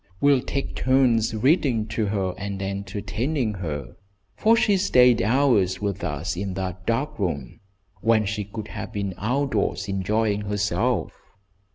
We'll 0.19 0.41
take 0.41 0.75
turns 0.75 1.35
reading 1.35 1.85
to 1.89 2.07
her 2.07 2.33
and 2.35 2.59
entertaining 2.59 3.53
her, 3.53 3.97
for 4.35 4.57
she 4.57 4.75
stayed 4.77 5.21
hours 5.21 5.79
with 5.79 6.03
us 6.03 6.35
in 6.35 6.55
that 6.55 6.87
dark 6.87 7.19
room 7.19 7.59
when 7.99 8.25
she 8.25 8.43
could 8.45 8.69
have 8.69 8.91
been 8.91 9.13
outdoors 9.19 9.87
enjoying 9.87 10.41
herself." 10.41 11.13